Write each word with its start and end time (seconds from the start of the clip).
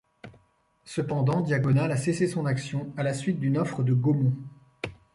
Cependant, 0.83 1.41
Diagonal 1.41 1.91
a 1.91 1.95
cessé 1.95 2.27
son 2.27 2.47
action 2.47 2.91
à 2.97 3.03
la 3.03 3.13
suite 3.13 3.39
d'une 3.39 3.59
offre 3.59 3.83
de 3.83 3.93
Gaumont. 3.93 4.33